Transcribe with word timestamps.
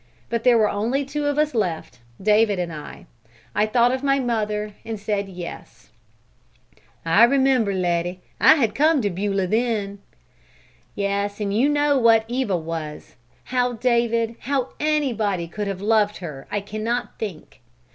But 0.31 0.43
there 0.43 0.57
were 0.57 0.67
only 0.67 1.05
two 1.05 1.27
of 1.27 1.37
us 1.37 1.53
left, 1.53 1.99
David 2.19 2.57
and 2.57 2.73
I; 2.73 3.05
I 3.53 3.67
thought 3.67 3.91
of 3.91 4.01
mother 4.01 4.73
and 4.83 4.99
said 4.99 5.29
yes." 5.29 5.89
"I 7.05 7.23
remember, 7.23 7.71
Letty; 7.71 8.19
I 8.39 8.55
had 8.55 8.73
come 8.73 9.03
to 9.03 9.11
Beulah 9.11 9.45
then." 9.45 9.99
"Yes, 10.95 11.39
and 11.39 11.55
you 11.55 11.69
know 11.69 11.99
what 11.99 12.25
Eva 12.27 12.57
was. 12.57 13.13
How 13.43 13.73
David, 13.73 14.37
how 14.39 14.69
anybody, 14.79 15.47
could 15.47 15.67
have 15.67 15.81
loved 15.81 16.17
her, 16.17 16.47
I 16.49 16.61
cannot 16.61 17.19
think! 17.19 17.61